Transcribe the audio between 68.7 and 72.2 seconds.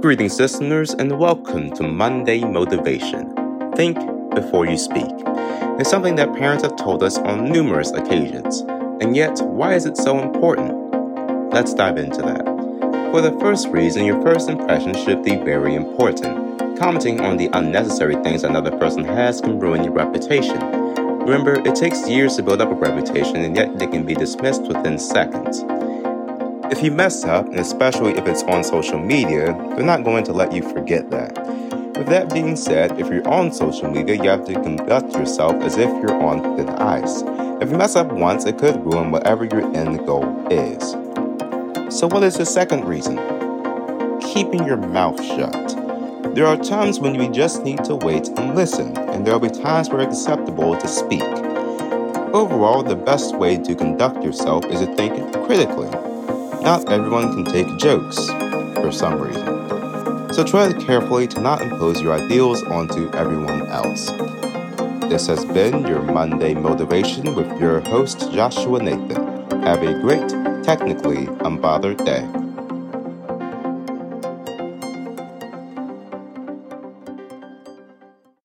Nathan. Have a great, technically unbothered